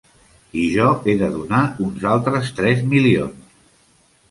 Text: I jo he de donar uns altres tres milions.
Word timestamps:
I 0.61 0.63
jo 0.75 0.87
he 1.03 1.15
de 1.19 1.29
donar 1.35 1.59
uns 1.89 2.07
altres 2.15 2.51
tres 2.63 2.83
milions. 2.95 3.57